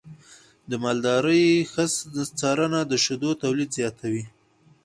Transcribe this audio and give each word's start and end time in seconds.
د 0.69 0.71
مالدارۍ 0.83 1.45
ښه 1.71 1.85
څارنه 2.39 2.79
د 2.91 2.93
شیدو 3.03 3.31
تولید 3.43 3.69
زیاتوي. 3.77 4.23